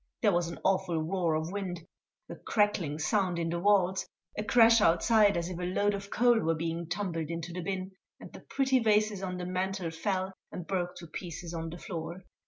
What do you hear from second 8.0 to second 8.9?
and the pretty